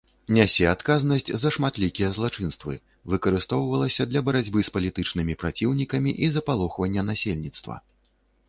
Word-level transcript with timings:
Нясе 0.35 0.63
адказнасць 0.69 1.27
за 1.41 1.49
шматлікія 1.57 2.07
злачынствы, 2.17 2.79
выкарыстоўвалася 3.15 4.09
для 4.13 4.25
барацьбы 4.31 4.59
з 4.71 4.73
палітычнымі 4.79 5.33
праціўнікамі 5.45 6.11
і 6.25 6.31
запалохвання 6.39 7.01
насельніцтва. 7.13 7.75